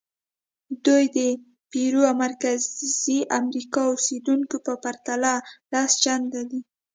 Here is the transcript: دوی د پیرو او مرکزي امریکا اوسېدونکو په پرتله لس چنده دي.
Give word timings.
دوی 0.85 1.03
د 1.15 1.17
پیرو 1.71 2.01
او 2.09 2.15
مرکزي 2.25 3.19
امریکا 3.39 3.81
اوسېدونکو 3.91 4.55
په 4.65 4.73
پرتله 4.83 5.31
لس 5.71 5.91
چنده 6.03 6.41
دي. 6.49 6.61